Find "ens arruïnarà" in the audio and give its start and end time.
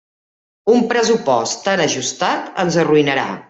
2.65-3.31